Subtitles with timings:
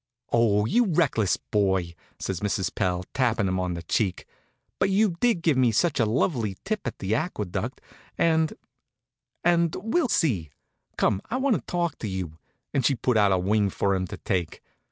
[0.31, 2.73] "Oh, you reckless boy," says Mrs.
[2.73, 4.25] Pell, tapping him on the cheek.
[4.79, 7.79] "But you did give me such a lovely tip at the Aqueduct,
[8.17, 8.51] and
[9.43, 10.49] and we'll see.
[10.97, 12.39] Come, I want to talk to you,"
[12.73, 14.63] and she put out a wing for him to take.